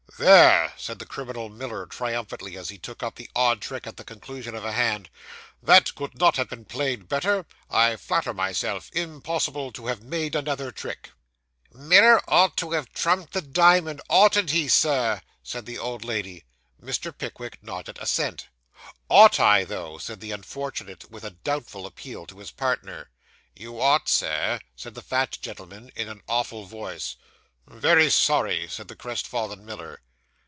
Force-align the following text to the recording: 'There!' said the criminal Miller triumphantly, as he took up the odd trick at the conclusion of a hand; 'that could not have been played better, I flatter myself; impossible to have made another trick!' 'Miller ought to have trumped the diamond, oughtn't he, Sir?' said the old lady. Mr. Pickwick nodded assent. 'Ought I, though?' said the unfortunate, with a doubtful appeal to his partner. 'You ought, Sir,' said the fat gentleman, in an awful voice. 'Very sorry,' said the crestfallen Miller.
'There!' 0.19 0.71
said 0.77 0.99
the 0.99 1.05
criminal 1.05 1.49
Miller 1.49 1.87
triumphantly, 1.87 2.55
as 2.55 2.69
he 2.69 2.77
took 2.77 3.01
up 3.01 3.15
the 3.15 3.29
odd 3.35 3.59
trick 3.59 3.87
at 3.87 3.97
the 3.97 4.03
conclusion 4.03 4.53
of 4.53 4.63
a 4.63 4.73
hand; 4.73 5.09
'that 5.63 5.95
could 5.95 6.13
not 6.19 6.35
have 6.35 6.47
been 6.47 6.63
played 6.65 7.07
better, 7.09 7.43
I 7.71 7.95
flatter 7.95 8.31
myself; 8.31 8.91
impossible 8.93 9.71
to 9.71 9.87
have 9.87 10.03
made 10.03 10.35
another 10.35 10.71
trick!' 10.71 11.09
'Miller 11.73 12.21
ought 12.29 12.55
to 12.57 12.71
have 12.73 12.93
trumped 12.93 13.33
the 13.33 13.41
diamond, 13.41 13.99
oughtn't 14.09 14.51
he, 14.51 14.67
Sir?' 14.67 15.21
said 15.41 15.65
the 15.65 15.79
old 15.79 16.05
lady. 16.05 16.43
Mr. 16.79 17.17
Pickwick 17.17 17.57
nodded 17.63 17.97
assent. 17.97 18.47
'Ought 19.09 19.39
I, 19.39 19.63
though?' 19.63 19.97
said 19.97 20.19
the 20.19 20.33
unfortunate, 20.33 21.09
with 21.09 21.23
a 21.23 21.31
doubtful 21.31 21.87
appeal 21.87 22.27
to 22.27 22.37
his 22.37 22.51
partner. 22.51 23.09
'You 23.55 23.81
ought, 23.81 24.07
Sir,' 24.07 24.59
said 24.75 24.93
the 24.93 25.01
fat 25.01 25.39
gentleman, 25.41 25.91
in 25.95 26.07
an 26.09 26.21
awful 26.27 26.65
voice. 26.65 27.15
'Very 27.67 28.11
sorry,' 28.11 28.67
said 28.69 28.87
the 28.87 28.95
crestfallen 28.95 29.65
Miller. 29.65 29.99